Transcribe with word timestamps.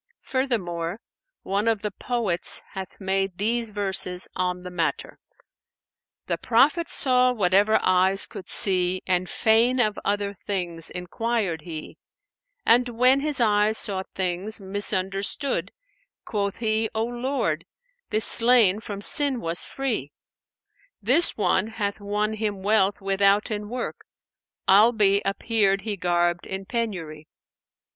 Furthermore, 0.23 0.99
one 1.43 1.67
of 1.67 1.83
the 1.83 1.91
poets 1.91 2.63
hath 2.71 2.99
made 2.99 3.37
these 3.37 3.69
verses 3.69 4.27
on 4.35 4.63
the 4.63 4.71
matter, 4.71 5.19
"The 6.25 6.39
Prophet 6.39 6.87
saw 6.87 7.31
whatever 7.31 7.77
eyes 7.83 8.25
could 8.25 8.49
see, 8.49 9.03
* 9.03 9.05
And 9.05 9.29
fain 9.29 9.79
of 9.79 9.99
other 10.03 10.33
things 10.33 10.89
enquired 10.89 11.61
he; 11.61 11.99
And, 12.65 12.89
when 12.89 13.19
his 13.19 13.39
eyes 13.39 13.77
saw 13.77 14.01
things 14.15 14.59
misunderstood, 14.59 15.71
* 15.97 16.25
Quoth 16.25 16.57
he, 16.57 16.89
'O 16.95 17.03
Lord, 17.05 17.67
this 18.09 18.25
slain 18.25 18.79
from 18.79 19.01
sin 19.01 19.39
was 19.39 19.67
free. 19.67 20.11
This 20.99 21.37
one 21.37 21.67
hath 21.67 21.99
won 21.99 22.33
him 22.33 22.63
wealth 22.63 23.01
withouten 23.01 23.69
work; 23.69 24.03
* 24.37 24.67
Albe 24.67 25.21
appeared 25.25 25.81
he 25.81 25.95
garbed 25.95 26.47
in 26.47 26.65
penury. 26.65 27.27